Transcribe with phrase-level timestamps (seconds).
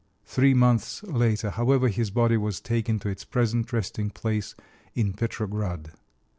[0.25, 4.55] Three months later, however, his body was taken to its present resting place
[4.95, 5.91] in Petrograd.